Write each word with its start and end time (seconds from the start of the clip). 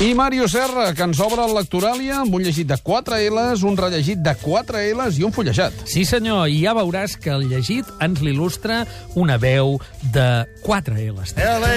I 0.00 0.14
Mario 0.14 0.46
Serra, 0.46 0.94
que 0.94 1.02
ens 1.02 1.18
obre 1.18 1.42
el 1.42 1.56
Lectoràlia 1.56 2.20
amb 2.22 2.36
un 2.38 2.44
llegit 2.46 2.68
de 2.70 2.76
4 2.86 3.16
L's, 3.32 3.64
un 3.66 3.74
rellegit 3.74 4.20
de 4.22 4.30
4 4.38 4.82
L's 4.92 5.16
i 5.18 5.24
un 5.26 5.32
fullejat. 5.34 5.74
Sí, 5.90 6.04
senyor, 6.06 6.44
i 6.46 6.60
ja 6.62 6.74
veuràs 6.78 7.16
que 7.18 7.32
el 7.34 7.48
llegit 7.50 7.88
ens 8.06 8.22
l'il·lustra 8.22 8.84
una 9.18 9.40
veu 9.42 9.74
de 10.14 10.28
4 10.62 11.00
L's. 11.02 11.34
LA 11.34 11.72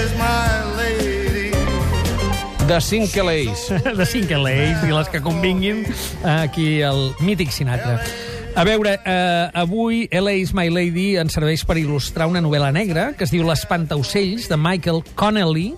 is 0.00 0.16
my 0.18 0.74
lady. 0.80 1.52
De 2.66 2.80
5 2.82 3.22
L's. 3.22 3.68
de 4.02 4.08
5 4.16 4.42
L's 4.42 4.82
i 4.88 4.90
les 4.90 5.14
que 5.14 5.22
convinguin 5.22 5.86
aquí 6.26 6.80
el 6.82 7.12
mític 7.22 7.54
Sinatra. 7.54 8.00
A 8.60 8.64
veure, 8.64 9.00
eh, 9.06 9.50
avui 9.54 10.06
L.A. 10.10 10.34
is 10.36 10.50
my 10.52 10.68
lady 10.68 11.14
ens 11.16 11.32
serveix 11.32 11.62
per 11.64 11.78
il·lustrar 11.80 12.26
una 12.28 12.42
novel·la 12.44 12.68
negra 12.76 13.06
que 13.16 13.24
es 13.24 13.32
diu 13.32 13.46
L'espantaocells, 13.48 14.50
de 14.52 14.58
Michael 14.60 15.00
Connelly, 15.16 15.70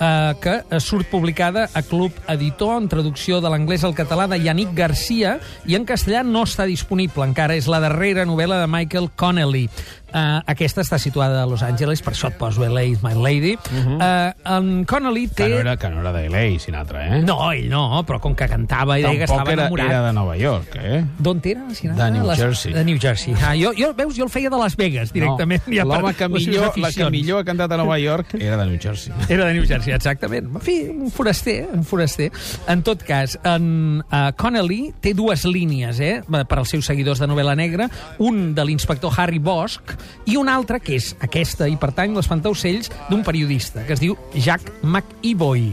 eh, 0.00 0.32
que 0.42 0.56
surt 0.82 1.06
publicada 1.12 1.68
a 1.70 1.84
Club 1.86 2.10
Editor 2.34 2.80
en 2.80 2.88
traducció 2.90 3.38
de 3.38 3.52
l'anglès 3.54 3.84
al 3.86 3.94
català 3.94 4.26
de 4.26 4.40
Yannick 4.42 4.74
Garcia 4.74 5.36
i 5.62 5.78
en 5.78 5.86
castellà 5.86 6.24
no 6.26 6.42
està 6.42 6.66
disponible 6.66 7.22
encara. 7.22 7.54
És 7.54 7.70
la 7.70 7.78
darrera 7.78 8.26
novel·la 8.26 8.64
de 8.64 8.66
Michael 8.66 9.12
Connelly. 9.14 9.68
Uh, 10.14 10.38
aquesta 10.46 10.84
està 10.84 10.94
situada 11.02 11.42
a 11.42 11.46
Los 11.50 11.64
Angeles, 11.66 11.98
per 12.04 12.12
això 12.14 12.28
et 12.30 12.36
poso 12.38 12.62
L.A. 12.62 12.84
is 12.86 13.00
my 13.02 13.16
lady. 13.18 13.56
Uh 13.56 13.80
-huh. 13.82 13.96
uh, 13.98 14.56
en 14.56 14.84
Connelly 14.84 15.26
té... 15.26 15.42
Que 15.42 15.48
no 15.48 15.58
era, 15.58 15.76
que 15.76 15.88
no 15.90 16.00
era 16.00 16.12
de 16.12 16.26
L.A., 16.26 16.58
Sinatra, 16.60 17.18
eh? 17.18 17.22
No, 17.22 17.50
ell 17.50 17.68
no, 17.68 18.04
però 18.06 18.20
com 18.20 18.34
que 18.34 18.46
cantava 18.46 18.98
i 18.98 19.02
deia 19.02 19.18
que 19.18 19.24
estava 19.24 19.50
era, 19.50 19.62
enamorat... 19.62 19.90
era 19.90 20.06
de 20.06 20.12
Nova 20.12 20.36
York, 20.36 20.76
eh? 20.76 21.04
D'on 21.18 21.40
era, 21.44 21.66
Sinatra? 21.74 22.04
De 22.04 22.10
New 22.12 22.26
Les- 22.28 22.38
Jersey. 22.38 22.72
De 22.72 22.84
New 22.84 22.98
Jersey. 23.00 23.34
Ah, 23.42 23.56
jo, 23.56 23.72
jo, 23.76 23.92
veus, 23.94 24.14
jo 24.16 24.24
el 24.24 24.30
feia 24.30 24.50
de 24.50 24.56
Las 24.56 24.76
Vegas, 24.76 25.12
directament. 25.12 25.62
No, 25.66 25.74
ja 25.74 25.84
L'home 25.84 26.14
que, 26.14 26.28
millor, 26.28 26.78
la 26.78 26.92
que 26.92 27.10
millor 27.10 27.40
ha 27.40 27.44
cantat 27.44 27.72
a 27.72 27.76
Nova 27.76 27.98
York 27.98 28.36
era 28.38 28.56
de 28.56 28.66
New 28.66 28.78
Jersey. 28.80 29.12
Era 29.28 29.46
de 29.46 29.54
New 29.54 29.66
Jersey, 29.66 29.92
exactament. 29.92 30.46
En 30.54 30.60
fi, 30.60 30.76
un 30.90 31.10
foraster, 31.10 31.66
un 31.72 31.82
foraster. 31.84 32.30
En 32.68 32.82
tot 32.86 33.02
cas, 33.02 33.38
en 33.42 33.98
uh, 34.04 34.30
Connelly 34.36 34.92
té 35.02 35.14
dues 35.14 35.44
línies 35.44 35.98
eh, 36.00 36.22
per 36.22 36.58
als 36.58 36.70
seus 36.70 36.86
seguidors 36.86 37.18
de 37.18 37.26
novel·la 37.26 37.56
negra, 37.58 37.88
un 38.18 38.54
de 38.54 38.64
l'inspector 38.64 39.12
Harry 39.16 39.38
Bosch 39.42 39.96
i 40.26 40.38
un 40.40 40.48
altre, 40.48 40.80
que 40.80 40.96
és 40.98 41.12
aquesta, 41.24 41.68
i 41.68 41.76
pertany 41.80 42.14
l'espantaocells, 42.16 42.90
d'un 43.10 43.22
periodista, 43.26 43.84
que 43.86 43.96
es 43.96 44.02
diu 44.02 44.18
Jack 44.34 44.72
McEvoy. 44.82 45.72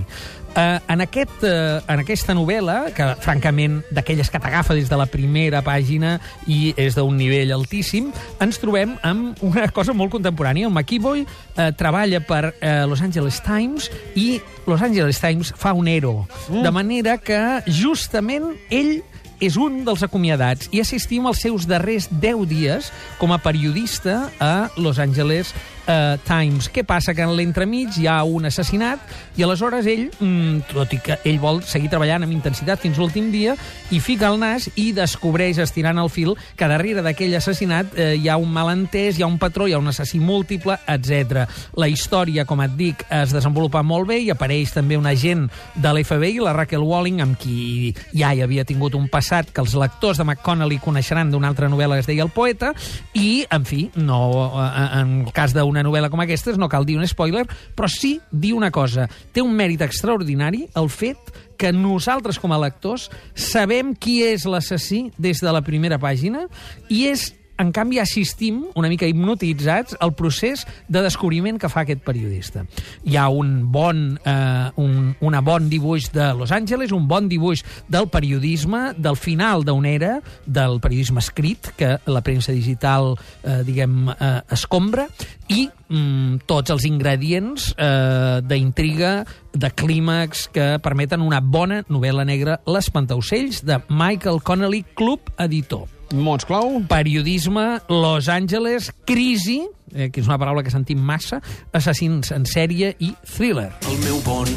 Uh, 0.52 0.82
en, 0.92 1.00
aquest, 1.00 1.46
uh, 1.48 1.80
en 1.88 2.02
aquesta 2.02 2.34
novel·la, 2.36 2.90
que 2.92 3.06
francament 3.24 3.78
d'aquelles 3.96 4.28
que 4.28 4.40
t'agafa 4.44 4.76
des 4.76 4.90
de 4.92 4.98
la 5.00 5.06
primera 5.08 5.62
pàgina 5.64 6.18
i 6.44 6.74
és 6.76 6.98
d'un 6.98 7.16
nivell 7.16 7.54
altíssim, 7.56 8.10
ens 8.44 8.60
trobem 8.60 8.98
amb 9.08 9.40
una 9.48 9.70
cosa 9.72 9.96
molt 9.96 10.12
contemporània. 10.12 10.68
El 10.68 10.76
McEvoy 10.76 11.24
uh, 11.24 11.70
treballa 11.80 12.20
per 12.28 12.42
uh, 12.50 12.84
Los 12.92 13.00
Angeles 13.00 13.40
Times 13.46 13.88
i 14.20 14.42
Los 14.68 14.84
Angeles 14.84 15.24
Times 15.24 15.54
fa 15.56 15.72
un 15.72 15.88
ero. 15.88 16.28
Mm. 16.50 16.66
De 16.68 16.76
manera 16.76 17.16
que 17.24 17.40
justament 17.72 18.52
ell 18.68 18.98
és 19.42 19.58
un 19.58 19.82
dels 19.88 20.04
acomiadats 20.06 20.70
i 20.72 20.80
assistim 20.84 21.26
als 21.26 21.42
seus 21.42 21.66
darrers 21.68 22.08
10 22.14 22.46
dies 22.48 22.92
com 23.18 23.34
a 23.34 23.40
periodista 23.42 24.30
a 24.40 24.70
Los 24.78 25.02
Angeles 25.02 25.56
uh, 25.88 26.18
Times. 26.28 26.70
Què 26.72 26.84
passa? 26.88 27.16
Que 27.18 27.26
en 27.26 27.34
l'entremig 27.38 27.98
hi 28.00 28.08
ha 28.10 28.22
un 28.28 28.48
assassinat 28.50 29.02
i 29.38 29.46
aleshores 29.46 29.88
ell, 29.90 30.08
mm, 30.20 30.72
tot 30.72 30.94
i 30.94 31.00
que 31.04 31.18
ell 31.28 31.40
vol 31.42 31.62
seguir 31.68 31.90
treballant 31.92 32.26
amb 32.26 32.36
intensitat 32.36 32.82
fins 32.82 33.00
l'últim 33.00 33.32
dia, 33.34 33.56
hi 33.92 34.00
fica 34.04 34.30
el 34.32 34.40
nas 34.42 34.70
i 34.76 34.92
descobreix, 34.96 35.60
estirant 35.62 36.00
el 36.02 36.12
fil, 36.14 36.36
que 36.58 36.70
darrere 36.70 37.04
d'aquell 37.06 37.36
assassinat 37.40 37.96
eh, 37.98 38.14
hi 38.20 38.30
ha 38.30 38.38
un 38.42 38.52
malentès, 38.52 39.18
hi 39.18 39.26
ha 39.26 39.30
un 39.30 39.40
patró, 39.42 39.68
hi 39.68 39.76
ha 39.76 39.82
un 39.82 39.92
assassí 39.92 40.20
múltiple, 40.20 40.78
etc. 40.88 41.46
La 41.80 41.90
història, 41.92 42.46
com 42.50 42.62
et 42.66 42.76
dic, 42.78 43.06
es 43.10 43.34
desenvolupa 43.36 43.84
molt 43.84 44.10
bé 44.10 44.22
i 44.26 44.30
apareix 44.34 44.74
també 44.76 45.00
un 45.00 45.08
agent 45.10 45.48
de 45.76 45.94
l'FBI, 45.94 46.40
la 46.44 46.56
Raquel 46.58 46.86
Walling, 46.86 47.22
amb 47.24 47.40
qui 47.40 47.94
ja 48.14 48.34
hi 48.34 48.44
havia 48.44 48.66
tingut 48.68 48.96
un 48.98 49.08
passat 49.12 49.52
que 49.52 49.64
els 49.64 49.76
lectors 49.80 50.20
de 50.20 50.28
McConnell 50.28 50.78
coneixeran 50.82 51.32
d'una 51.32 51.52
altra 51.52 51.70
novel·la 51.72 51.98
que 52.00 52.06
es 52.06 52.10
deia 52.10 52.26
El 52.28 52.34
poeta, 52.34 52.74
i, 53.14 53.46
en 53.50 53.66
fi, 53.68 53.86
no, 53.96 54.22
eh, 54.62 54.88
en 55.02 55.16
el 55.26 55.34
cas 55.36 55.56
d'una 55.72 55.86
novel·la 55.88 56.12
com 56.12 56.20
aquesta 56.20 56.54
no 56.60 56.70
cal 56.70 56.86
dir 56.86 56.98
un 57.00 57.08
spoiler, 57.08 57.46
però 57.76 57.88
sí 57.90 58.18
dir 58.32 58.54
una 58.58 58.72
cosa. 58.76 59.08
Té 59.32 59.42
un 59.42 59.56
mèrit 59.56 59.82
extraordinari 59.86 60.66
el 60.76 60.92
fet 60.92 61.32
que 61.58 61.72
nosaltres, 61.72 62.40
com 62.42 62.52
a 62.52 62.60
lectors, 62.60 63.08
sabem 63.38 63.94
qui 63.96 64.22
és 64.26 64.48
l'assassí 64.50 65.06
des 65.22 65.40
de 65.40 65.54
la 65.54 65.62
primera 65.64 66.02
pàgina 66.02 66.48
i 66.90 67.06
és 67.12 67.30
en 67.62 67.72
canvi, 67.72 68.00
assistim, 68.02 68.64
una 68.76 68.90
mica 68.92 69.08
hipnotitzats, 69.08 69.96
al 70.02 70.14
procés 70.18 70.66
de 70.92 71.04
descobriment 71.06 71.60
que 71.62 71.70
fa 71.72 71.86
aquest 71.86 72.04
periodista. 72.06 72.66
Hi 73.06 73.18
ha 73.18 73.28
un 73.30 73.72
bon, 73.72 74.18
eh, 74.26 74.72
un 74.82 75.16
una 75.22 75.42
bon 75.46 75.70
dibuix 75.70 76.10
de 76.12 76.32
Los 76.38 76.52
Angeles, 76.52 76.92
un 76.92 77.08
bon 77.08 77.30
dibuix 77.30 77.64
del 77.88 78.10
periodisme, 78.10 78.92
del 78.98 79.16
final 79.16 79.66
d'una 79.68 79.94
era, 79.94 80.14
del 80.46 80.80
periodisme 80.82 81.22
escrit, 81.22 81.72
que 81.78 81.98
la 82.06 82.24
premsa 82.26 82.52
digital, 82.52 83.16
eh, 83.44 83.62
diguem, 83.68 84.10
eh, 84.10 84.42
escombra, 84.52 85.08
i 85.52 85.68
mm, 85.68 86.44
tots 86.48 86.72
els 86.72 86.86
ingredients 86.88 87.72
eh, 87.78 88.42
d'intriga, 88.44 89.26
de 89.54 89.72
clímax, 89.76 90.48
que 90.54 90.78
permeten 90.84 91.22
una 91.22 91.42
bona 91.44 91.84
novel·la 91.90 92.26
negra, 92.26 92.62
L'Espantaocells, 92.66 93.66
de 93.68 93.82
Michael 93.90 94.42
Connelly, 94.42 94.86
Club 94.96 95.34
Editor 95.38 96.01
Mots 96.14 96.46
clau? 96.46 96.84
periodisme, 96.88 97.80
Los 97.90 98.30
Angeles, 98.30 98.92
crisi, 99.06 99.62
eh, 99.94 100.10
que 100.12 100.22
és 100.22 100.28
una 100.28 100.38
paraula 100.38 100.64
que 100.64 100.72
sentim 100.72 101.00
massa, 101.00 101.42
assassins 101.74 102.32
en 102.32 102.46
sèrie 102.46 102.96
i 103.00 103.14
thriller. 103.36 103.72
el 103.90 103.98
meu 104.06 104.20
bon 104.26 104.48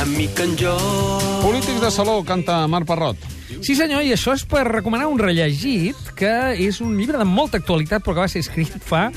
amic 0.00 0.40
en 0.40 0.56
jo. 0.56 0.76
Polítics 1.42 1.80
de 1.80 1.90
Saló, 1.90 2.22
canta 2.24 2.66
Marc 2.68 2.86
Parrot. 2.86 3.16
Sí, 3.62 3.74
senyor, 3.74 4.04
i 4.04 4.12
això 4.12 4.34
és 4.36 4.44
per 4.46 4.66
recomanar 4.68 5.08
un 5.08 5.18
rellegit, 5.18 5.96
que 6.14 6.54
és 6.54 6.80
un 6.80 6.96
llibre 6.98 7.18
de 7.18 7.24
molta 7.24 7.58
actualitat, 7.58 8.04
però 8.04 8.14
que 8.14 8.26
va 8.26 8.28
ser 8.28 8.44
escrit 8.44 8.76
fa 8.84 9.08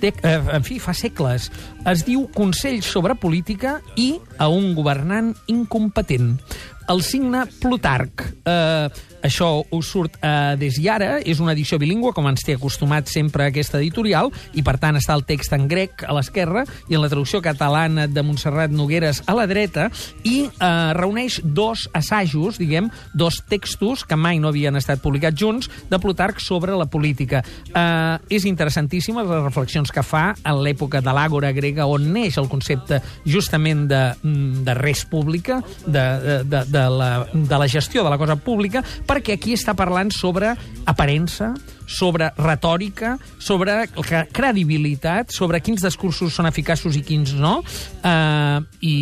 de, 0.00 0.12
eh, 0.22 0.40
en 0.52 0.64
fi, 0.64 0.78
fa 0.78 0.92
segles. 0.92 1.50
Es 1.86 2.04
diu 2.04 2.26
Consells 2.34 2.84
sobre 2.90 3.14
política 3.14 3.80
i 3.96 4.16
a 4.38 4.48
un 4.48 4.74
governant 4.74 5.34
incompetent. 5.46 6.40
El 6.88 7.02
signe 7.02 7.44
Plutarc. 7.60 8.22
Eh, 8.46 8.88
això 9.26 9.48
us 9.74 9.88
surt 9.90 10.18
a 10.22 10.54
Des 10.58 10.76
i 10.78 10.86
ara, 10.86 11.16
és 11.18 11.40
una 11.42 11.50
edició 11.56 11.80
bilingüe, 11.82 12.12
com 12.14 12.28
ens 12.30 12.44
té 12.46 12.54
acostumat 12.54 13.08
sempre 13.10 13.48
aquesta 13.48 13.80
editorial, 13.80 14.30
i 14.54 14.62
per 14.62 14.76
tant 14.78 14.98
està 14.98 15.16
el 15.18 15.24
text 15.26 15.54
en 15.56 15.66
grec 15.66 16.04
a 16.06 16.14
l'esquerra 16.14 16.62
i 16.86 16.94
en 16.94 17.02
la 17.02 17.10
traducció 17.10 17.40
catalana 17.42 18.06
de 18.06 18.22
Montserrat 18.22 18.70
Nogueres 18.70 19.24
a 19.26 19.34
la 19.34 19.48
dreta, 19.50 19.88
i 20.22 20.44
eh, 20.46 20.68
reuneix 20.94 21.40
dos 21.42 21.88
assajos, 21.96 22.60
diguem, 22.62 22.90
dos 23.14 23.40
textos 23.50 24.04
que 24.06 24.18
mai 24.18 24.38
no 24.38 24.52
havien 24.52 24.78
estat 24.78 25.02
publicats 25.02 25.40
junts, 25.40 25.70
de 25.90 25.98
Plutarc 25.98 26.38
sobre 26.42 26.76
la 26.78 26.86
política. 26.86 27.42
Eh, 27.72 28.36
és 28.38 28.46
interessantíssima 28.46 29.26
les 29.26 29.42
reflexions 29.42 29.90
que 29.90 30.06
fa 30.06 30.28
en 30.44 30.62
l'època 30.62 31.02
de 31.02 31.16
l'àgora 31.16 31.50
grega, 31.56 31.88
on 31.90 32.12
neix 32.14 32.38
el 32.38 32.50
concepte 32.52 33.02
justament 33.26 33.88
de, 33.90 34.02
mm, 34.22 34.64
de 34.68 34.78
res 34.78 35.02
pública, 35.10 35.58
de, 35.86 36.06
de, 36.22 36.38
de, 36.46 36.64
de, 36.76 36.84
la, 36.92 37.10
de 37.32 37.58
la 37.64 37.68
gestió 37.72 38.04
de 38.04 38.12
la 38.12 38.18
cosa 38.20 38.36
pública, 38.36 38.84
perquè 39.08 39.38
aquí 39.40 39.56
està 39.56 39.72
parlant 39.76 40.12
sobre 40.14 40.52
aparença, 40.86 41.54
sobre 41.86 42.28
retòrica, 42.36 43.16
sobre 43.38 43.78
cre- 43.96 44.26
credibilitat, 44.34 45.30
sobre 45.34 45.60
quins 45.64 45.82
discursos 45.86 46.34
són 46.36 46.48
eficaços 46.50 46.96
i 46.98 47.02
quins 47.06 47.32
no, 47.38 47.60
eh, 48.04 48.58
i 48.86 48.96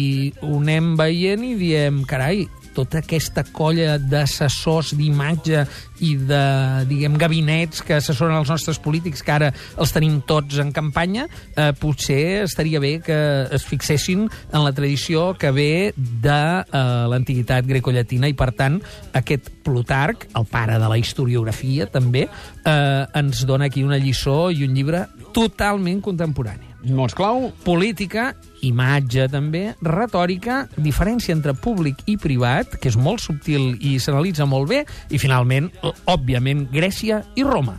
ho 0.44 0.58
anem 0.60 0.94
veient 1.00 1.44
i 1.48 1.54
diem, 1.60 2.02
carai, 2.08 2.44
tota 2.74 3.00
aquesta 3.00 3.44
colla 3.54 3.96
d'assessors 3.98 4.92
d'imatge 4.98 5.64
i 6.04 6.14
de, 6.18 6.42
diguem, 6.90 7.16
gabinets 7.20 7.84
que 7.86 7.96
assessoren 7.96 8.36
els 8.40 8.50
nostres 8.50 8.80
polítics, 8.82 9.22
que 9.24 9.34
ara 9.34 9.52
els 9.80 9.94
tenim 9.94 10.20
tots 10.26 10.58
en 10.62 10.72
campanya, 10.74 11.28
eh, 11.54 11.70
potser 11.78 12.42
estaria 12.44 12.82
bé 12.82 12.98
que 13.04 13.18
es 13.54 13.64
fixessin 13.68 14.26
en 14.26 14.60
la 14.64 14.74
tradició 14.74 15.32
que 15.38 15.52
ve 15.54 15.94
de 15.96 16.40
eh, 16.64 16.84
l'antiguitat 17.12 17.66
grecollatina. 17.70 18.28
I, 18.28 18.36
per 18.38 18.50
tant, 18.58 18.80
aquest 19.14 19.50
Plutarc, 19.64 20.28
el 20.36 20.44
pare 20.50 20.76
de 20.82 20.90
la 20.90 20.98
historiografia, 21.00 21.88
també, 21.88 22.26
eh, 22.28 23.02
ens 23.14 23.46
dona 23.48 23.70
aquí 23.70 23.86
una 23.86 24.00
lliçó 24.02 24.50
i 24.52 24.66
un 24.66 24.76
llibre 24.76 25.06
totalment 25.32 26.02
contemporani 26.04 26.73
Mots 26.84 27.14
clau? 27.16 27.50
política, 27.64 28.34
imatge 28.64 29.26
també, 29.32 29.74
retòrica, 29.84 30.64
diferència 30.76 31.32
entre 31.34 31.54
públic 31.56 32.02
i 32.10 32.18
privat, 32.20 32.76
que 32.80 32.90
és 32.92 32.98
molt 33.00 33.22
subtil 33.24 33.72
i 33.80 33.96
s'analitza 33.98 34.46
molt 34.48 34.68
bé, 34.68 34.84
i 35.10 35.20
finalment, 35.20 35.70
òbviament, 36.10 36.66
Grècia 36.72 37.22
i 37.34 37.46
Roma. 37.46 37.78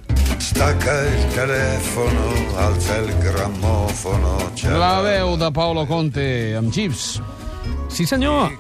Alza 2.58 2.98
il 2.98 3.14
grammofono. 3.20 4.52
c'è 4.56 4.70
La 4.78 5.02
veu 5.02 5.36
de 5.38 5.52
Paolo 5.52 5.86
Conte 5.86 6.56
amb 6.56 6.72
Gips. 6.72 7.20
Sí, 7.96 8.04
senyor. 8.06 8.52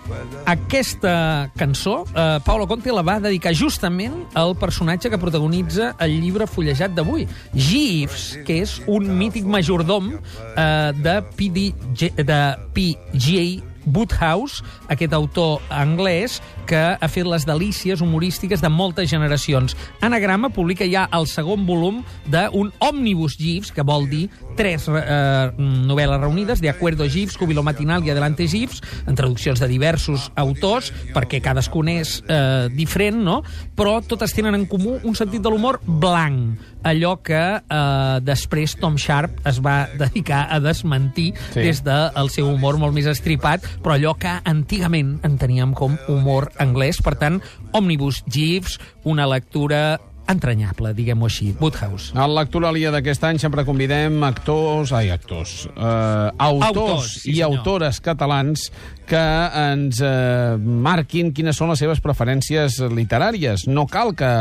Aquesta 0.47 1.51
cançó, 1.59 2.05
eh, 2.15 2.39
Paolo 2.45 2.67
Conte 2.67 2.93
la 2.95 3.01
va 3.03 3.17
dedicar 3.19 3.51
justament 3.51 4.15
al 4.33 4.55
personatge 4.55 5.09
que 5.11 5.19
protagonitza 5.19 5.89
el 5.99 6.21
llibre 6.21 6.47
fullejat 6.47 6.95
d'avui, 6.95 7.27
Jeeves, 7.51 8.39
que 8.47 8.61
és 8.63 8.77
un 8.87 9.11
mític 9.19 9.43
majordom 9.43 10.13
eh, 10.15 10.91
de, 10.95 11.17
PD, 11.35 11.67
de 12.15 12.41
PGA 12.71 13.74
Woodhouse, 13.85 14.63
aquest 14.89 15.13
autor 15.13 15.61
anglès 15.69 16.41
que 16.65 16.79
ha 16.97 17.07
fet 17.11 17.27
les 17.29 17.45
delícies 17.45 18.01
humorístiques 18.01 18.61
de 18.61 18.69
moltes 18.69 19.09
generacions. 19.11 19.75
Anagrama 20.01 20.49
publica 20.49 20.87
ja 20.89 21.05
el 21.13 21.27
segon 21.29 21.65
volum 21.67 22.03
d'un 22.25 22.71
òmnibus 22.81 23.37
GIFs, 23.37 23.71
que 23.75 23.85
vol 23.85 24.07
dir 24.09 24.27
tres 24.57 24.87
eh, 24.89 25.51
novel·les 25.57 26.21
reunides, 26.21 26.61
De 26.61 26.69
Acuerdo 26.71 27.05
GIFs, 27.09 27.37
Júbilo 27.37 27.61
Matinal 27.63 28.05
i 28.05 28.11
Adelante 28.13 28.47
GIFs, 28.47 28.81
en 29.05 29.15
traduccions 29.15 29.59
de 29.59 29.67
diversos 29.69 30.31
autors, 30.35 30.91
perquè 31.13 31.41
cadascun 31.43 31.89
és 31.91 32.17
eh, 32.27 32.67
diferent, 32.73 33.19
no? 33.25 33.41
però 33.75 33.99
totes 34.05 34.33
tenen 34.33 34.55
en 34.55 34.65
comú 34.71 34.97
un 35.03 35.15
sentit 35.15 35.43
de 35.43 35.51
l'humor 35.51 35.81
blanc, 35.85 36.55
allò 36.85 37.15
que 37.25 37.41
eh, 37.59 38.17
després 38.23 38.77
Tom 38.79 38.95
Sharp 39.01 39.41
es 39.49 39.59
va 39.61 39.85
dedicar 40.01 40.45
a 40.49 40.59
desmentir 40.63 41.33
Sí. 41.55 41.61
des 41.61 41.81
del 41.83 42.29
seu 42.31 42.47
humor 42.49 42.77
molt 42.79 42.93
més 42.95 43.05
estripat, 43.09 43.63
però 43.83 43.95
allò 43.95 44.15
que 44.19 44.33
antigament 44.43 45.17
enteníem 45.27 45.73
com 45.77 45.97
humor 46.11 46.51
anglès. 46.63 47.01
Per 47.03 47.15
tant, 47.19 47.41
Omnibus 47.75 48.23
GIFs, 48.27 48.79
una 49.03 49.27
lectura 49.29 49.99
entranyable, 50.31 50.93
diguem-ho 50.97 51.27
així. 51.29 51.51
Woodhouse. 51.59 52.11
A 52.17 52.25
l'actualia 52.29 52.91
d'aquest 52.93 53.23
any 53.27 53.39
sempre 53.41 53.65
convidem 53.67 54.23
actors, 54.27 54.91
ai, 54.95 55.09
actors, 55.13 55.67
eh, 55.75 56.31
autors 56.37 56.65
Autors, 56.69 57.11
sí, 57.21 57.31
i 57.31 57.35
senyor. 57.39 57.59
autores 57.59 58.01
catalans 58.01 58.69
que 59.05 59.21
ens 59.61 59.99
eh, 60.01 60.57
marquin 60.57 61.29
quines 61.35 61.55
són 61.55 61.69
les 61.69 61.79
seves 61.79 62.01
preferències 62.01 62.79
literàries. 62.89 63.67
No 63.69 63.85
cal 63.85 64.15
que 64.17 64.31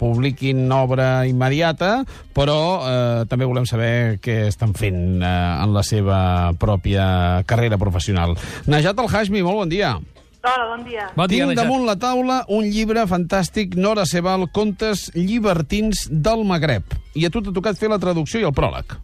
publiquin 0.00 0.66
obra 0.74 1.26
immediata, 1.30 2.02
però 2.34 2.58
eh, 2.82 3.24
també 3.30 3.46
volem 3.46 3.66
saber 3.66 4.18
què 4.22 4.48
estan 4.50 4.74
fent 4.74 5.22
eh, 5.22 5.32
en 5.62 5.74
la 5.74 5.86
seva 5.86 6.20
pròpia 6.58 7.44
carrera 7.46 7.78
professional. 7.78 8.34
Najat 8.66 8.98
El 8.98 9.08
Hashmi, 9.12 9.42
molt 9.46 9.62
bon 9.62 9.70
dia. 9.70 9.94
Hola, 10.48 10.64
bon 10.64 10.84
dia. 10.84 11.10
Bon 11.12 11.28
dia, 11.28 11.44
Tinc 11.44 11.58
damunt 11.58 11.84
la 11.84 11.94
taula 12.00 12.38
un 12.48 12.64
llibre 12.64 13.02
fantàstic, 13.10 13.74
Nora 13.76 14.06
Sebal, 14.08 14.46
Contes 14.54 15.10
llibertins 15.12 16.06
del 16.08 16.44
Magreb. 16.48 16.94
I 17.18 17.26
a 17.28 17.30
tu 17.34 17.42
t'ha 17.44 17.52
tocat 17.52 17.76
fer 17.76 17.90
la 17.92 17.98
traducció 18.00 18.40
i 18.40 18.46
el 18.48 18.54
pròleg. 18.56 18.96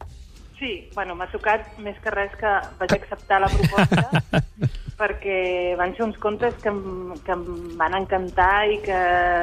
Sí, 0.56 0.72
bueno, 0.94 1.18
m'ha 1.18 1.28
tocat 1.28 1.76
més 1.84 1.98
que 2.00 2.14
res 2.14 2.32
que 2.40 2.52
vaig 2.80 2.96
acceptar 2.96 3.42
la 3.44 3.50
proposta 3.52 4.32
perquè 5.04 5.74
van 5.78 5.92
ser 5.96 6.04
uns 6.06 6.16
contes 6.22 6.56
que 6.62 6.70
em, 6.72 7.12
que 7.26 7.32
em 7.36 7.44
van 7.78 7.94
encantar 8.00 8.64
i 8.72 8.78
que, 8.84 8.98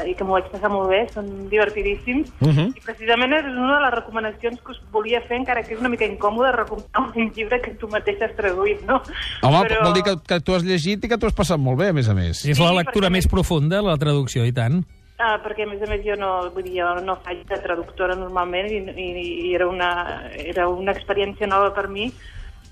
i 0.09 0.15
que 0.17 0.25
m'ho 0.25 0.33
vaig 0.39 0.49
passar 0.51 0.71
molt 0.73 0.89
bé, 0.89 1.03
són 1.13 1.29
divertidíssims. 1.51 2.31
Mhm. 2.41 2.73
I 2.77 2.83
precisament 2.85 3.33
és 3.37 3.45
una 3.51 3.77
de 3.77 3.81
les 3.85 3.93
recomanacions 3.99 4.59
que 4.61 4.71
us 4.73 4.81
volia 4.91 5.21
fer, 5.27 5.37
encara 5.37 5.63
que 5.63 5.75
és 5.75 5.79
una 5.79 5.89
mica 5.93 6.05
incòmode 6.09 6.51
recomanar 6.55 7.11
un 7.15 7.31
llibre 7.35 7.61
que 7.61 7.75
tu 7.77 7.87
mateix 7.87 8.21
has 8.21 8.35
traduït, 8.35 8.81
no? 8.89 9.01
Home, 9.43 9.61
Però... 9.67 9.83
vol 9.85 9.93
dir 9.93 10.03
que, 10.03 10.15
que 10.27 10.39
tu 10.41 10.55
has 10.57 10.63
llegit 10.65 11.05
i 11.05 11.11
que 11.11 11.17
t'ho 11.21 11.29
has 11.29 11.37
passat 11.37 11.59
molt 11.61 11.77
bé, 11.79 11.89
a 11.89 11.93
més 11.93 12.09
a 12.09 12.13
més. 12.17 12.43
És 12.45 12.59
la 12.59 12.71
Sí, 12.73 12.77
lectura 12.81 13.07
perquè- 13.07 13.11
més 13.19 13.27
profunda, 13.27 13.81
la 13.85 13.97
traducció, 14.01 14.45
i 14.45 14.51
tant. 14.51 14.81
Ah, 15.21 15.35
perquè, 15.37 15.67
a 15.67 15.69
més 15.69 15.81
a 15.83 15.85
més, 15.85 16.01
jo 16.01 16.15
no, 16.17 16.49
vull 16.49 16.63
dir, 16.65 16.79
jo 16.81 16.95
no 17.05 17.13
faig 17.21 17.43
de 17.45 17.57
traductora 17.61 18.15
normalment 18.17 18.65
i, 18.73 18.79
i, 18.89 19.09
i 19.51 19.53
era, 19.53 19.67
una, 19.69 19.91
era 20.33 20.67
una 20.67 20.95
experiència 20.95 21.45
nova 21.45 21.69
per 21.75 21.87
mi, 21.93 22.07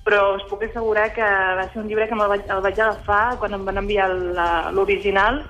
però 0.10 0.34
us 0.34 0.46
puc 0.50 0.64
assegurar 0.66 1.12
que 1.14 1.22
va 1.22 1.68
ser 1.70 1.84
un 1.84 1.88
llibre 1.88 2.08
que 2.10 2.18
me'l 2.18 2.32
vaig, 2.32 2.48
el 2.50 2.64
vaig 2.66 2.80
agafar 2.82 3.38
quan 3.38 3.54
em 3.54 3.66
van 3.68 3.78
enviar 3.78 4.08
l'original 4.74 5.44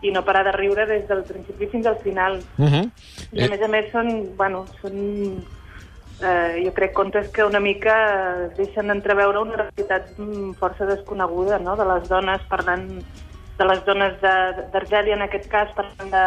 i 0.00 0.12
no 0.14 0.22
parar 0.24 0.46
de 0.46 0.54
riure 0.56 0.86
des 0.88 1.04
del 1.10 1.24
principi 1.28 1.68
fins 1.68 1.86
al 1.86 1.98
final. 2.00 2.40
Uh 2.56 2.64
-huh. 2.72 2.84
I 3.32 3.44
a 3.44 3.48
més 3.52 3.62
a 3.62 3.68
més 3.68 3.90
són, 3.92 4.08
bueno, 4.36 4.64
són 4.80 5.44
eh, 6.22 6.62
jo 6.64 6.72
crec 6.72 6.92
contes 6.94 7.28
que 7.28 7.44
una 7.44 7.60
mica 7.60 7.94
eh, 8.08 8.50
deixen 8.56 8.86
d'entreveure 8.88 9.40
una 9.40 9.56
realitat 9.56 10.16
mm, 10.16 10.54
força 10.54 10.86
desconeguda, 10.86 11.58
no?, 11.58 11.76
de 11.76 11.84
les 11.84 12.08
dones 12.08 12.40
parlant 12.48 12.88
de 13.58 13.64
les 13.64 13.84
dones 13.84 14.20
de- 14.22 14.64
d'Argèlia, 14.72 15.14
en 15.14 15.22
aquest 15.22 15.48
cas, 15.50 15.68
parlant 15.74 16.10
de, 16.10 16.26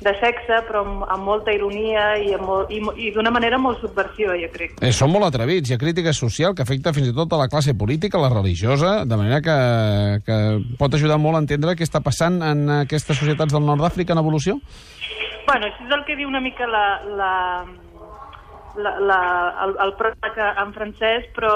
de 0.00 0.12
sexe, 0.20 0.58
però 0.68 0.82
amb, 0.84 1.04
amb 1.08 1.24
molta 1.24 1.52
ironia 1.54 2.18
i, 2.20 2.34
amb, 2.36 2.44
molt- 2.44 2.70
i, 2.70 2.80
i 3.06 3.10
d'una 3.14 3.30
manera 3.32 3.56
molt 3.58 3.80
subversiva, 3.80 4.34
jo 4.36 4.50
crec. 4.52 4.74
Eh, 4.84 4.92
són 4.92 5.10
molt 5.14 5.24
atrevits. 5.30 5.70
Hi 5.70 5.76
ha 5.76 5.80
crítica 5.80 6.12
social 6.12 6.54
que 6.54 6.62
afecta 6.66 6.92
fins 6.92 7.08
i 7.08 7.14
tot 7.16 7.32
a 7.32 7.40
la 7.40 7.48
classe 7.48 7.72
política, 7.74 8.20
la 8.20 8.28
religiosa, 8.32 9.04
de 9.08 9.16
manera 9.16 9.40
que, 9.40 9.56
que 10.26 10.36
pot 10.78 10.94
ajudar 10.94 11.16
molt 11.22 11.40
a 11.40 11.44
entendre 11.46 11.76
què 11.78 11.86
està 11.86 12.02
passant 12.04 12.42
en 12.44 12.66
aquestes 12.82 13.16
societats 13.16 13.56
del 13.56 13.64
nord 13.64 13.80
d'Àfrica 13.86 14.12
en 14.12 14.20
evolució. 14.22 14.58
Bueno, 15.46 15.66
això 15.70 15.86
és 15.86 15.92
el 15.96 16.04
que 16.04 16.16
diu 16.18 16.28
una 16.28 16.40
mica 16.44 16.66
la, 16.66 16.86
la, 17.16 17.32
la, 18.76 18.92
la, 19.00 19.20
el, 19.64 19.76
el 19.86 19.92
pròleg 19.98 20.40
en 20.44 20.72
francès, 20.76 21.28
però 21.36 21.52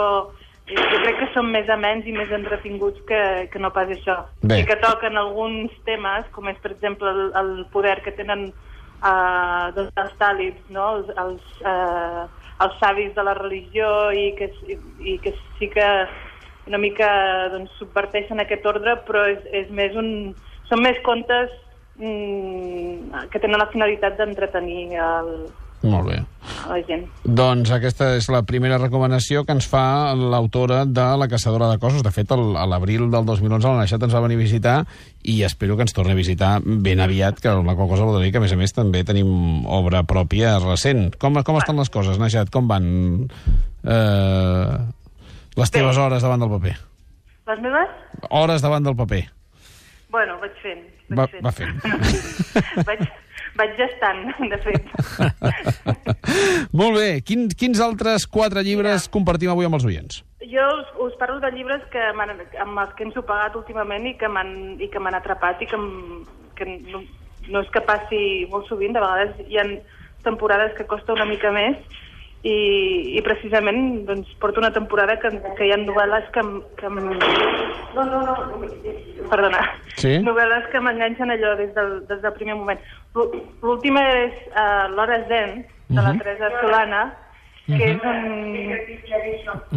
jo 0.77 0.99
crec 1.03 1.19
que 1.21 1.29
són 1.35 1.51
més 1.53 1.69
amens 1.73 2.07
i 2.07 2.15
més 2.15 2.31
entretinguts 2.35 3.03
que, 3.09 3.21
que 3.53 3.63
no 3.63 3.73
pas 3.75 3.91
això. 3.91 4.17
Bé. 4.43 4.61
I 4.63 4.67
que 4.69 4.79
toquen 4.83 5.19
alguns 5.19 5.75
temes, 5.89 6.29
com 6.35 6.51
és, 6.51 6.59
per 6.63 6.73
exemple, 6.75 7.11
el, 7.11 7.31
el 7.41 7.51
poder 7.75 7.99
que 8.05 8.15
tenen 8.19 8.51
uh, 8.51 9.71
doncs, 9.77 9.95
els 10.05 10.17
tàlids, 10.21 10.67
no? 10.75 10.87
els, 10.99 11.11
els, 11.25 11.47
uh, 11.65 12.27
els 12.67 12.77
savis 12.83 13.15
de 13.17 13.25
la 13.27 13.35
religió 13.39 13.89
i 14.15 14.31
que, 14.39 14.51
i, 14.69 14.79
i 15.15 15.17
que 15.25 15.35
sí 15.59 15.71
que 15.73 15.89
una 16.71 16.79
mica 16.79 17.09
doncs, 17.55 17.73
subverteixen 17.81 18.43
aquest 18.43 18.67
ordre, 18.69 18.99
però 19.09 19.25
és, 19.33 19.43
és 19.63 19.73
més 19.75 19.97
un, 19.99 20.11
són 20.71 20.85
més 20.85 21.01
contes 21.07 21.51
mm, 21.99 23.27
que 23.33 23.43
tenen 23.43 23.59
la 23.61 23.71
finalitat 23.73 24.21
d'entretenir 24.21 24.85
el- 24.95 25.51
Molt 25.83 26.09
bé. 26.11 26.17
a 26.67 26.75
la 26.77 26.83
gent. 26.85 27.07
Doncs 27.25 27.71
aquesta 27.73 28.11
és 28.17 28.27
la 28.29 28.43
primera 28.45 28.77
recomanació 28.79 29.45
que 29.47 29.53
ens 29.57 29.67
fa 29.69 30.13
l'autora 30.15 30.85
de 30.85 31.05
La 31.17 31.29
caçadora 31.29 31.71
de 31.71 31.79
cossos. 31.79 32.03
De 32.03 32.11
fet, 32.11 32.31
el- 32.33 32.57
a 32.57 32.67
l'abril 32.67 33.11
del 33.11 33.25
2011 33.25 33.69
la 33.69 33.77
Naixat 33.79 34.03
ens 34.03 34.15
va 34.15 34.21
venir 34.21 34.37
a 34.37 34.43
visitar 34.43 34.87
i 35.23 35.43
espero 35.43 35.77
que 35.77 35.83
ens 35.83 35.93
torni 35.97 36.13
a 36.13 36.19
visitar 36.19 36.61
ben 36.65 37.01
aviat, 37.01 37.41
que 37.41 37.49
la 37.49 37.75
qual 37.75 37.89
cosa 37.89 38.05
vol 38.05 38.21
dir 38.23 38.31
que, 38.33 38.39
a 38.39 38.41
més 38.45 38.53
a 38.53 38.57
més, 38.57 38.73
també 38.77 39.05
tenim 39.05 39.65
obra 39.67 40.03
pròpia 40.05 40.59
recent. 40.61 41.17
Com, 41.17 41.35
com 41.43 41.57
estan 41.57 41.77
les 41.81 41.89
coses, 41.89 42.19
Naixat? 42.19 42.51
Com 42.51 42.69
van 42.69 43.29
eh, 43.85 44.79
les 45.57 45.71
teves 45.71 45.97
Bé. 45.97 46.03
hores 46.03 46.23
davant 46.23 46.41
del 46.41 46.51
paper? 46.51 46.77
Les 47.51 47.61
meves? 47.65 47.89
Hores 48.31 48.63
davant 48.63 48.85
del 48.85 48.97
paper. 48.97 49.25
Bueno, 50.11 50.39
vaig 50.41 50.53
fent. 50.63 50.85
Vaig 51.11 51.19
Va- 51.19 51.27
fent. 51.27 51.45
va 51.45 51.53
fent. 51.53 52.85
vaig, 52.89 53.01
vaig 53.59 53.77
gestant, 53.79 54.27
de 54.53 54.59
fet. 54.65 54.91
Molt 56.81 56.99
bé. 56.99 57.09
Quin, 57.27 57.49
quins 57.59 57.81
altres 57.85 58.27
quatre 58.31 58.65
llibres 58.67 59.07
Mira. 59.07 59.15
compartim 59.17 59.53
avui 59.53 59.69
amb 59.69 59.79
els 59.79 59.87
oients? 59.89 60.21
Jo 60.51 60.67
us, 60.79 60.93
us 61.07 61.17
parlo 61.21 61.41
de 61.43 61.51
llibres 61.55 61.83
que 61.93 62.03
amb 62.11 62.79
els 62.81 62.93
que 62.97 63.07
ens 63.07 63.17
he 63.17 63.25
pagat 63.27 63.57
últimament 63.59 64.07
i 64.09 64.17
que 64.21 64.29
m'han 64.29 64.53
i 64.81 64.89
que 64.91 65.03
m'han 65.03 65.19
atrapat 65.19 65.63
i 65.63 65.69
que, 65.71 65.81
que 66.59 66.69
no, 66.93 67.03
no 67.49 67.65
és 67.65 67.73
que 67.75 67.83
passi 67.85 68.23
molt 68.53 68.71
sovint, 68.71 68.97
de 68.97 69.03
vegades 69.03 69.43
hi 69.49 69.61
ha 69.61 69.67
temporades 70.25 70.73
que 70.77 70.89
costa 70.89 71.17
una 71.17 71.29
mica 71.29 71.53
més 71.53 71.77
i, 72.43 73.17
i 73.19 73.23
precisament 73.23 74.07
doncs, 74.09 74.29
porto 74.41 74.61
una 74.63 74.73
temporada 74.73 75.19
que, 75.21 75.29
que 75.59 75.67
hi 75.67 75.73
ha 75.75 75.77
novel·les 75.81 76.31
que, 76.33 76.41
que 76.81 76.87
em... 76.89 76.97
No, 77.95 78.05
no, 78.05 78.21
no, 78.25 78.35
perdona. 79.31 79.61
Sí? 80.01 80.15
Novel·les 80.25 80.69
que 80.73 80.81
m'enganxen 80.81 81.31
allò 81.35 81.55
des 81.59 81.75
del, 81.77 81.99
des 82.09 82.23
del 82.23 82.33
primer 82.39 82.55
moment. 82.57 82.81
L'ú- 83.15 83.31
L'última 83.63 84.01
és 84.23 84.33
uh, 84.55 84.87
L'Hora 84.95 85.19
Zen, 85.29 85.67
de 85.91 86.01
la 86.01 86.13
Mhm. 86.13 86.19
Teresa 86.23 86.49
Solana, 86.61 87.03
que 87.67 87.91
és 87.93 88.01
un... 88.03 88.19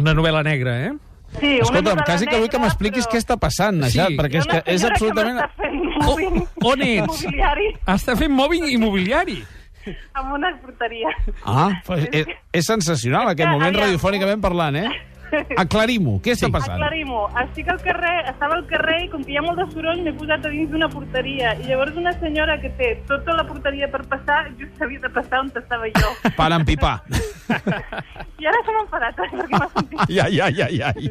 Una 0.00 0.14
novel·la 0.14 0.42
negra, 0.46 0.78
eh? 0.86 0.92
Sí, 1.40 1.56
una 1.58 1.64
Escolta'm, 1.66 2.00
quasi 2.06 2.26
que 2.30 2.38
vull 2.38 2.48
que 2.48 2.58
m'expliquis 2.62 3.06
però 3.08 3.12
què 3.12 3.18
està 3.18 3.36
passant, 3.42 3.80
Najat, 3.82 4.12
Sí. 4.12 4.16
perquè 4.20 4.38
és 4.38 4.46
que 4.46 4.62
és 4.70 4.84
absolutament... 4.86 5.40
Que 5.40 5.42
m'està 5.42 5.62
fent 5.64 5.76
moving 6.06 6.36
O- 6.38 6.70
on 6.70 6.82
ets? 6.86 7.24
immobiliari 7.24 7.68
Està 7.96 8.14
fent 8.16 8.32
mobbing 8.32 8.68
immobiliari. 8.70 9.38
amb 10.18 10.32
una 10.36 10.52
porteria. 10.60 11.10
Ah, 11.44 11.70
pues 11.86 12.06
és, 12.12 12.26
és 12.52 12.64
sensacional 12.66 13.28
aquest 13.32 13.48
moment 13.50 13.70
Aviam. 13.72 13.84
radiofònicament 13.88 14.40
parlant, 14.44 14.76
eh? 14.76 14.88
Aclarim-ho, 15.58 16.20
què 16.22 16.34
està 16.36 16.46
Sí. 16.46 16.52
passant? 16.54 16.76
Aclarim-ho. 16.76 17.24
Estic 17.42 17.66
al 17.72 17.80
carrer, 17.82 18.12
estava 18.30 18.54
al 18.54 18.66
carrer 18.70 18.98
i 19.04 19.08
com 19.10 19.24
que 19.24 19.32
hi 19.34 19.38
ha 19.40 19.42
molt 19.42 19.58
de 19.58 19.64
soroll 19.72 20.02
m'he 20.04 20.12
posat 20.14 20.44
a 20.46 20.52
dins 20.52 20.70
d'una 20.70 20.86
porteria. 20.92 21.54
I 21.58 21.66
llavors 21.72 21.96
una 21.98 22.12
senyora 22.20 22.54
que 22.62 22.70
té 22.78 22.92
tota 23.08 23.34
la 23.34 23.42
porteria 23.48 23.88
per 23.90 24.04
passar, 24.06 24.44
just 24.60 24.80
havia 24.84 25.00
de 25.02 25.10
passar 25.10 25.40
on 25.42 25.50
estava 25.50 25.88
jo. 25.96 26.12
Per 26.36 26.50
empipar. 26.54 27.00
I 28.38 28.46
ara 28.46 28.60
m'ha 28.68 28.82
enfadat, 28.84 29.18
eh, 29.24 29.30
perquè 29.34 29.58
m'ha 29.58 29.68
sentit. 29.74 30.04
Ai, 30.06 30.20
ai, 30.20 30.40
ai, 30.40 30.60
ai, 30.68 30.80
ai. 30.92 31.10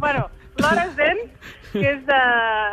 bueno, 0.00 0.26
l'Hora 0.58 0.88
Zen, 0.96 1.22
que 1.72 1.86
és 1.94 2.02
de, 2.08 2.18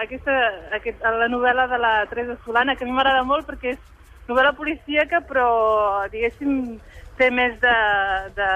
aquesta, 0.07 0.35
aquest, 0.79 1.05
la 1.21 1.29
novel·la 1.29 1.67
de 1.71 1.77
la 1.83 1.93
Teresa 2.09 2.37
Solana, 2.45 2.75
que 2.75 2.85
a 2.85 2.87
mi 2.89 2.95
m'agrada 2.97 3.23
molt 3.27 3.45
perquè 3.47 3.75
és 3.75 3.79
novel·la 4.27 4.53
policíaca, 4.57 5.21
però, 5.27 5.47
diguéssim, 6.11 6.77
té 7.17 7.29
més 7.33 7.55
de, 7.63 7.75
de, 8.37 8.51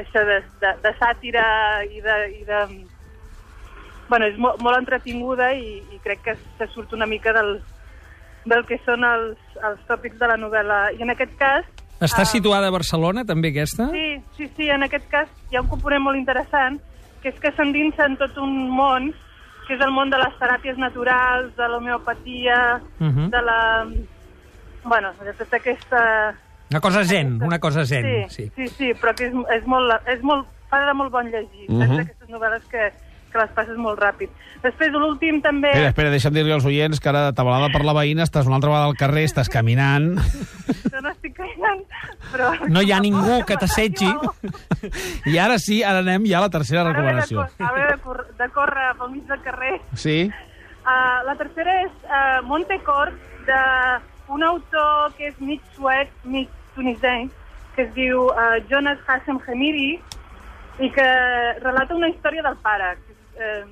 això 0.00 0.24
de, 0.28 0.40
de, 0.62 0.72
de 0.84 0.94
sàtira 1.00 1.44
i 1.90 2.00
de... 2.04 2.18
I 2.40 2.44
de 2.48 2.64
bueno, 4.12 4.26
és 4.28 4.36
molt, 4.36 4.60
molt 4.60 4.76
entretinguda 4.76 5.52
i, 5.56 5.78
i 5.94 5.98
crec 6.04 6.20
que 6.26 6.34
se 6.58 6.66
surt 6.74 6.92
una 6.92 7.06
mica 7.08 7.32
del, 7.32 7.54
del 8.44 8.64
que 8.68 8.76
són 8.84 9.06
els, 9.08 9.38
els 9.64 9.80
tòpics 9.88 10.18
de 10.20 10.28
la 10.28 10.36
novel·la. 10.36 10.80
I 10.98 11.04
en 11.06 11.14
aquest 11.14 11.32
cas... 11.40 11.64
Està 12.02 12.24
ah, 12.26 12.28
situada 12.28 12.68
a 12.68 12.74
Barcelona, 12.74 13.24
també, 13.24 13.52
aquesta? 13.54 13.86
Sí, 13.94 14.18
sí, 14.36 14.50
sí, 14.56 14.68
en 14.74 14.84
aquest 14.84 15.06
cas 15.08 15.30
hi 15.48 15.56
ha 15.56 15.62
un 15.62 15.70
component 15.70 16.02
molt 16.04 16.18
interessant, 16.18 16.76
que 17.22 17.30
és 17.30 17.38
que 17.40 17.54
s'endinsa 17.56 18.04
en 18.10 18.18
tot 18.20 18.36
un 18.42 18.68
món 18.74 19.12
que 19.68 19.76
és 19.76 19.84
el 19.86 19.92
món 19.94 20.10
de 20.10 20.18
les 20.18 20.34
teràpies 20.40 20.76
naturals, 20.76 21.54
de 21.56 21.68
l'homeopatia, 21.70 22.80
Mhm. 22.98 23.30
de 23.30 23.42
la... 23.42 23.60
Bueno, 24.84 25.12
de 25.24 25.32
tota 25.34 25.56
aquesta... 25.56 26.34
Una 26.70 26.80
cosa 26.80 27.04
zen, 27.04 27.42
una 27.42 27.58
cosa 27.58 27.84
zen. 27.84 28.28
Sí, 28.30 28.44
Sí. 28.48 28.52
sí, 28.56 28.68
sí, 28.68 28.92
però 28.94 29.14
que 29.14 29.26
és, 29.28 29.34
és 29.58 29.66
molt, 29.68 29.92
és 30.08 30.22
molt, 30.24 30.46
fa 30.70 30.80
de 30.86 30.94
molt 30.94 31.12
bon 31.12 31.26
llegir. 31.30 31.66
Uh 31.68 31.74
Mhm. 31.74 31.90
-huh. 31.90 32.00
Aquestes 32.02 32.28
novel·les 32.30 32.62
que, 32.70 32.92
que 33.32 33.38
les 33.38 33.50
passes 33.50 33.76
molt 33.76 34.00
ràpid. 34.00 34.28
Després, 34.62 34.90
l'últim 34.92 35.42
també... 35.42 35.68
Espera, 35.68 35.88
espera, 35.88 36.10
deixa'm 36.10 36.32
dir-li 36.34 36.52
als 36.52 36.64
oients 36.64 37.00
que 37.00 37.08
ara, 37.08 37.32
tabalada 37.32 37.68
per 37.72 37.84
la 37.84 37.92
veïna, 37.92 38.22
estàs 38.22 38.46
una 38.46 38.54
altra 38.56 38.70
vegada 38.70 38.86
al 38.86 38.96
carrer, 38.96 39.24
estàs 39.24 39.48
caminant... 39.50 40.16
Jo 40.92 41.00
no 41.00 41.08
estic 41.10 41.34
caminant, 41.36 41.82
però... 42.32 42.68
No 42.68 42.80
hi 42.80 42.92
ha 42.92 43.00
ningú 43.00 43.44
que 43.44 43.56
t'assetgi. 43.56 44.08
I 45.26 45.38
ara 45.38 45.58
sí, 45.58 45.82
ara 45.82 45.98
anem 45.98 46.24
ja 46.26 46.38
a 46.38 46.42
la 46.42 46.50
tercera 46.50 46.80
Ara 46.82 46.90
haver 46.90 47.02
de, 47.02 47.20
recomanació. 47.20 47.36
cor- 47.58 47.86
de, 47.90 47.98
cor 47.98 48.26
de 48.38 48.48
córrer 48.48 48.96
pel 48.98 49.10
mig 49.10 49.24
del 49.26 49.42
carrer. 49.42 49.80
Sí? 49.94 50.30
Uh, 50.86 51.26
la 51.26 51.34
tercera 51.36 51.82
és 51.82 51.90
uh, 52.04 52.46
Montecord, 52.46 53.12
d'un 54.28 54.42
autor 54.42 55.12
que 55.16 55.28
és 55.28 55.38
mig 55.40 55.60
suec, 55.76 56.10
mig 56.24 56.48
tunisenc, 56.74 57.32
que 57.76 57.86
es 57.86 57.94
diu 57.94 58.26
uh, 58.30 58.58
Jonas 58.70 58.98
Hassem 59.06 59.38
Hemiri, 59.46 60.00
i 60.80 60.90
que 60.90 61.08
relata 61.60 61.94
una 61.94 62.08
història 62.08 62.42
del 62.42 62.56
pare. 62.64 62.96
Que 62.96 63.12
és, 63.12 63.40
eh, 63.40 63.64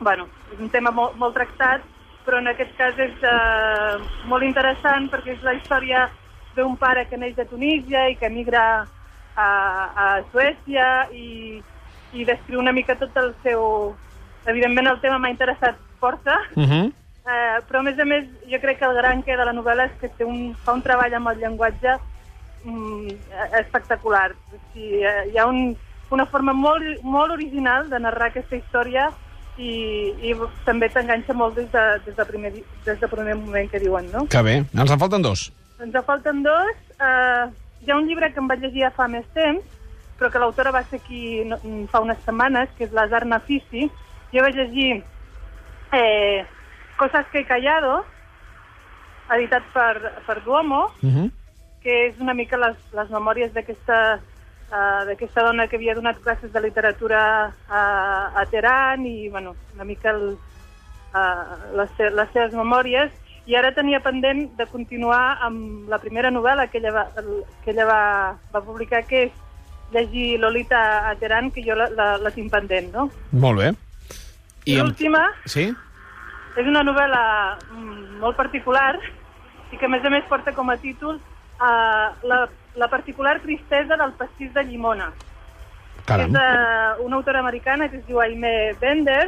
bueno, 0.00 0.28
és 0.52 0.60
un 0.60 0.70
tema 0.70 0.90
molt, 0.90 1.16
molt 1.16 1.34
tractat, 1.34 1.84
però 2.24 2.38
en 2.40 2.48
aquest 2.48 2.74
cas 2.76 2.98
és 2.98 3.22
eh, 3.22 3.96
molt 4.28 4.44
interessant 4.44 5.08
perquè 5.12 5.34
és 5.36 5.42
la 5.44 5.54
història 5.54 6.08
d'un 6.56 6.76
pare 6.76 7.06
que 7.08 7.16
neix 7.16 7.36
de 7.36 7.44
Tunísia 7.44 8.08
i 8.08 8.16
que 8.16 8.26
emigra 8.26 8.64
a, 9.36 9.48
a 10.04 10.06
Suècia 10.32 11.08
i, 11.12 11.60
i 12.12 12.24
descriu 12.24 12.60
una 12.60 12.72
mica 12.72 12.96
tot 12.96 13.16
el 13.16 13.34
seu... 13.42 13.94
Evidentment 14.44 14.90
el 14.90 15.00
tema 15.00 15.16
m'ha 15.18 15.32
interessat 15.32 15.78
força, 16.00 16.36
Uh 16.54 16.68
-huh. 16.68 16.92
Eh, 17.24 17.60
però, 17.64 17.80
a 17.80 17.86
més 17.86 17.98
a 17.98 18.04
més, 18.04 18.26
jo 18.50 18.60
crec 18.60 18.78
que 18.78 18.84
el 18.84 18.98
gran 18.98 19.22
que 19.24 19.36
de 19.36 19.44
la 19.48 19.54
novel·la 19.56 19.88
és 19.88 19.96
que 20.00 20.10
té 20.12 20.26
un, 20.28 20.52
fa 20.64 20.74
un 20.76 20.82
treball 20.84 21.14
amb 21.16 21.30
el 21.32 21.40
llenguatge 21.40 21.96
mm, 22.64 23.14
eh, 23.32 23.48
espectacular. 23.62 24.34
O 24.52 24.60
sigui, 24.72 25.00
eh, 25.00 25.30
hi 25.32 25.40
ha 25.40 25.46
un, 25.48 25.72
una 26.12 26.26
forma 26.28 26.52
molt, 26.52 27.00
molt 27.02 27.32
original 27.32 27.88
de 27.88 28.00
narrar 28.04 28.28
aquesta 28.28 28.58
història 28.60 29.08
i, 29.56 29.72
i 30.20 30.34
també 30.66 30.90
t'enganxa 30.92 31.36
molt 31.36 31.56
des, 31.56 31.70
de, 31.72 31.84
des, 32.04 32.16
de 32.16 32.26
primer, 32.28 32.52
des 32.84 33.00
del 33.00 33.10
primer 33.10 33.38
moment 33.40 33.70
que 33.70 33.80
diuen, 33.80 34.10
no? 34.12 34.26
Que 34.28 34.42
bé. 34.44 34.58
Ens 34.74 34.90
en 34.90 35.00
falten 35.00 35.24
dos. 35.24 35.48
Ens 35.80 35.94
en 35.94 36.04
falten 36.04 36.42
dos. 36.44 36.74
Eh, 37.00 37.44
hi 37.84 37.92
ha 37.92 37.96
un 37.96 38.08
llibre 38.08 38.32
que 38.32 38.42
em 38.42 38.50
vaig 38.50 38.60
llegir 38.64 38.84
ja 38.84 38.92
fa 38.92 39.08
més 39.08 39.24
temps, 39.36 39.64
però 40.18 40.30
que 40.30 40.42
l'autora 40.42 40.74
va 40.74 40.84
ser 40.90 41.00
aquí 41.00 41.40
no, 41.48 41.58
fa 41.90 42.04
unes 42.04 42.20
setmanes, 42.26 42.68
que 42.76 42.84
és 42.84 42.92
l'Azar 42.92 43.24
Nafisi. 43.24 43.88
Jo 44.34 44.44
vaig 44.44 44.60
llegir 44.60 44.90
eh, 45.94 46.44
Cosas 47.04 47.26
que 47.30 47.40
he 47.40 47.44
callado, 47.44 48.02
editat 49.36 49.64
per, 49.74 49.96
per 50.26 50.38
Duomo, 50.44 50.86
Uh 51.02 51.10
-huh. 51.12 51.30
que 51.82 52.06
és 52.08 52.14
una 52.18 52.32
mica 52.32 52.56
les, 52.56 52.76
les 52.94 53.10
memòries 53.10 53.52
d'aquesta 53.52 54.20
uh, 54.72 55.04
d'aquesta 55.04 55.42
dona 55.44 55.66
que 55.68 55.76
havia 55.76 55.94
donat 55.94 56.16
classes 56.24 56.50
de 56.52 56.60
literatura 56.60 57.52
a, 57.68 57.82
a 58.40 58.46
Teheran 58.46 59.04
i, 59.04 59.28
bueno, 59.28 59.54
una 59.74 59.84
mica 59.84 60.10
el, 60.10 60.38
uh, 61.12 61.76
les, 61.76 61.90
les 62.14 62.30
seves 62.32 62.54
memòries 62.54 63.10
i 63.46 63.54
ara 63.54 63.74
tenia 63.74 64.00
pendent 64.00 64.56
de 64.56 64.66
continuar 64.66 65.36
amb 65.42 65.86
la 65.90 65.98
primera 65.98 66.30
novel·la 66.30 66.68
que 66.70 66.78
ella 66.78 66.90
va, 66.92 67.04
que 67.64 67.70
ella 67.72 67.84
va, 67.84 68.34
va 68.54 68.60
publicar, 68.64 69.04
que 69.04 69.24
és 69.24 69.32
llegir 69.92 70.40
Lolita 70.40 71.10
a 71.10 71.14
Teheran, 71.16 71.50
que 71.50 71.62
jo 71.62 71.74
la, 71.74 71.90
la, 71.90 72.16
la 72.16 72.30
tinc 72.30 72.50
pendent, 72.50 72.90
no? 72.94 73.10
Molt 73.32 73.58
bé. 73.60 73.74
I 74.64 74.78
amb- 74.78 74.88
l'última 74.88 75.28
Sí? 75.44 75.74
És 76.56 76.66
una 76.70 76.84
novel·la 76.86 77.24
mm, 77.70 78.18
molt 78.22 78.36
particular 78.38 78.94
i 79.72 79.76
que, 79.76 79.86
a 79.86 79.90
més 79.90 80.04
a 80.04 80.12
més, 80.12 80.26
porta 80.30 80.54
com 80.54 80.70
a 80.70 80.76
títol 80.78 81.18
uh, 81.18 82.08
la, 82.22 82.40
la 82.78 82.88
particular 82.90 83.40
tristesa 83.42 83.98
del 83.98 84.14
pastís 84.18 84.52
de 84.54 84.62
llimona. 84.68 85.10
Caram. 86.06 86.28
És 86.28 86.36
d'una 87.00 87.16
autora 87.16 87.40
americana 87.40 87.88
que 87.88 87.98
es 88.02 88.06
diu 88.06 88.20
Aime 88.20 88.74
Bender 88.80 89.24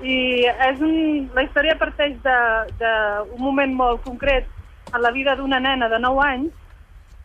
i 0.00 0.46
és 0.48 0.80
un, 0.80 1.28
la 1.36 1.44
història 1.44 1.76
parteix 1.76 2.16
d'un 2.24 3.42
moment 3.42 3.74
molt 3.76 4.04
concret 4.06 4.48
en 4.94 5.02
la 5.02 5.12
vida 5.12 5.36
d'una 5.36 5.60
nena 5.60 5.90
de 5.92 5.98
9 6.00 6.22
anys 6.24 6.52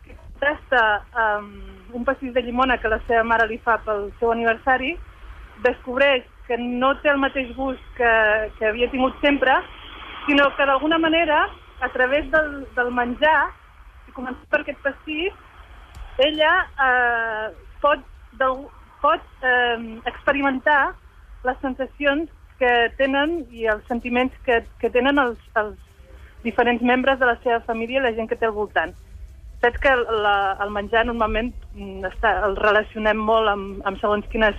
que 0.04 0.16
tasta 0.42 0.82
um, 1.16 1.48
un 1.96 2.04
pastís 2.04 2.34
de 2.34 2.42
llimona 2.44 2.76
que 2.78 2.90
la 2.92 3.00
seva 3.06 3.24
mare 3.24 3.46
li 3.48 3.58
fa 3.64 3.78
pel 3.86 4.10
seu 4.20 4.34
aniversari, 4.34 4.92
descobreix 5.64 6.26
que 6.46 6.58
no 6.58 6.92
té 7.02 7.10
el 7.12 7.20
mateix 7.22 7.52
gust 7.56 7.82
que, 7.96 8.12
que 8.58 8.68
havia 8.68 8.90
tingut 8.92 9.16
sempre, 9.22 9.54
sinó 10.26 10.48
que 10.56 10.66
d'alguna 10.66 10.98
manera, 10.98 11.46
a 11.80 11.88
través 11.94 12.28
del, 12.30 12.64
del 12.76 12.92
menjar, 12.94 13.38
i 14.08 14.14
començant 14.16 14.46
per 14.50 14.62
aquest 14.62 14.80
pastís, 14.84 15.34
ella 16.22 16.52
eh, 16.86 17.48
pot, 17.82 18.04
del, 18.40 18.62
pot 19.02 19.44
eh, 19.44 19.98
experimentar 20.08 20.94
les 21.44 21.58
sensacions 21.62 22.30
que 22.58 22.72
tenen 22.96 23.42
i 23.52 23.66
els 23.70 23.84
sentiments 23.90 24.34
que, 24.46 24.62
que 24.80 24.90
tenen 24.90 25.20
els, 25.20 25.42
els 25.60 25.76
diferents 26.46 26.82
membres 26.82 27.18
de 27.20 27.28
la 27.28 27.36
seva 27.42 27.60
família 27.66 28.00
i 28.00 28.06
la 28.06 28.14
gent 28.16 28.30
que 28.30 28.38
té 28.38 28.48
al 28.48 28.56
voltant. 28.56 28.94
Saps 29.62 29.80
que 29.82 29.92
la, 29.96 30.56
el 30.62 30.72
menjar 30.72 31.04
normalment 31.08 31.52
mm, 31.74 32.06
està, 32.10 32.32
el 32.46 32.56
relacionem 32.60 33.20
molt 33.30 33.52
amb, 33.52 33.84
amb 33.88 34.00
segons 34.00 34.26
quines, 34.32 34.56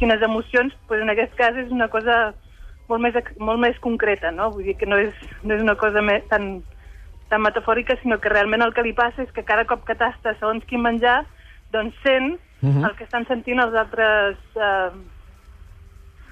quines 0.00 0.22
emocions, 0.26 0.74
doncs 0.88 1.04
en 1.04 1.12
aquest 1.12 1.36
cas 1.38 1.56
és 1.60 1.70
una 1.70 1.86
cosa 1.92 2.32
molt 2.90 3.04
més, 3.04 3.14
molt 3.38 3.60
més 3.62 3.78
concreta, 3.84 4.32
no? 4.34 4.50
Vull 4.50 4.66
dir 4.66 4.74
que 4.80 4.88
no 4.88 4.98
és, 4.98 5.12
no 5.44 5.54
és 5.54 5.62
una 5.62 5.76
cosa 5.78 6.02
més, 6.02 6.24
tan, 6.32 6.56
tan 7.30 7.44
metafòrica, 7.44 7.94
sinó 8.02 8.18
que 8.18 8.32
realment 8.32 8.64
el 8.66 8.72
que 8.74 8.82
li 8.82 8.96
passa 8.96 9.22
és 9.22 9.30
que 9.36 9.44
cada 9.46 9.68
cop 9.70 9.84
que 9.86 9.94
tasta 9.94 10.34
segons 10.40 10.64
quin 10.66 10.82
menjar, 10.82 11.20
doncs 11.70 11.94
sent 12.02 12.38
Mhm. 12.60 12.84
el 12.84 12.92
que 12.96 13.04
estan 13.04 13.24
sentint 13.26 13.56
els 13.62 13.72
altres... 13.74 14.36
Eh, 14.54 14.90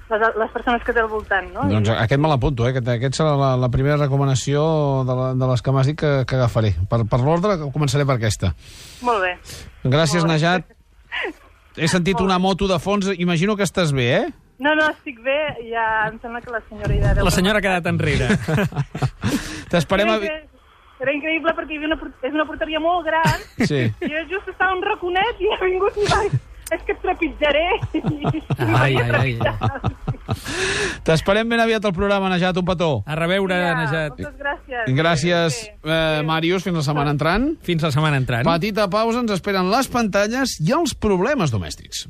les, 0.09 0.21
les 0.41 0.51
persones 0.51 0.83
que 0.85 0.93
té 0.93 1.01
al 1.01 1.07
voltant, 1.09 1.47
no? 1.53 1.63
Doncs 1.69 1.89
aquest 1.93 2.21
me 2.21 2.29
l'apunto, 2.31 2.65
eh? 2.65 2.71
Aquest, 2.73 2.87
aquest 2.95 3.17
serà 3.19 3.35
la, 3.37 3.49
la 3.61 3.69
primera 3.69 3.97
recomanació 3.97 4.63
de, 5.05 5.15
la, 5.19 5.27
de 5.37 5.49
les 5.51 5.61
que 5.61 5.73
m'has 5.73 5.89
dit 5.89 5.97
que, 5.99 6.11
que 6.29 6.37
agafaré. 6.37 6.71
Per, 6.89 7.03
per 7.09 7.19
l'ordre, 7.21 7.57
començaré 7.73 8.05
per 8.09 8.15
aquesta. 8.17 8.53
Molt 9.05 9.21
bé. 9.21 9.35
Gràcies, 9.85 10.21
Molt 10.25 10.31
bé. 10.31 10.33
Najat. 10.33 10.65
He 11.77 11.87
sentit 11.87 12.19
una 12.21 12.39
moto 12.39 12.67
de 12.67 12.79
fons. 12.79 13.07
Imagino 13.17 13.55
que 13.55 13.63
estàs 13.63 13.91
bé, 13.93 14.07
eh? 14.17 14.29
No, 14.59 14.73
no, 14.75 14.89
estic 14.91 15.21
bé, 15.23 15.37
ja 15.71 15.83
em 16.09 16.17
sembla 16.19 16.41
que 16.43 16.51
la 16.51 16.59
senyora 16.67 16.95
ja 16.99 17.13
deu... 17.15 17.23
La 17.23 17.31
senyora 17.31 17.61
ha 17.61 17.63
quedat 17.63 17.85
enrere. 17.87 18.27
T'esperem 19.71 20.09
a... 20.09 20.17
Era, 20.17 20.25
incre- 20.25 20.47
era 21.05 21.13
increïble 21.15 21.53
perquè 21.55 21.75
hi 21.75 21.79
havia 21.79 21.91
una, 21.93 21.99
és 22.27 22.33
una 22.35 22.45
porteria 22.49 22.81
molt 22.83 23.05
gran 23.07 23.45
Sí. 23.69 23.85
i 23.87 24.09
jo 24.11 24.25
just 24.33 24.49
estava 24.51 24.75
un 24.75 24.83
raconet 24.83 25.39
i 25.39 25.47
ha 25.55 25.61
vingut 25.63 25.95
i 26.03 26.07
va... 26.11 26.19
És 26.69 26.83
que 26.85 26.93
et 26.93 26.99
trepitjaré. 27.01 27.63
I, 27.97 28.01
Ai, 28.77 28.93
ai, 29.01 29.31
ai. 29.41 29.93
T'esperem 31.07 31.49
ben 31.49 31.59
aviat 31.63 31.85
al 31.85 31.95
programa, 31.95 32.29
Najat, 32.29 32.57
un 32.61 32.67
petó. 32.67 32.91
A 33.05 33.15
reveure, 33.19 33.57
Najat. 33.79 34.19
Moltes 34.19 34.37
gràcies. 34.39 34.93
Gràcies, 34.99 35.59
Bé. 35.83 35.95
eh, 35.95 36.23
Màrius. 36.27 36.63
Fins 36.67 36.81
la 36.81 36.85
setmana 36.85 37.15
entrant. 37.15 37.51
Fins 37.65 37.83
la 37.85 37.91
setmana 37.95 38.19
entrant. 38.21 38.45
Petita 38.47 38.89
pausa, 38.91 39.23
ens 39.23 39.31
esperen 39.39 39.71
les 39.71 39.87
pantalles 39.91 40.59
i 40.59 40.73
els 40.75 40.93
problemes 40.95 41.51
domèstics. 41.55 42.07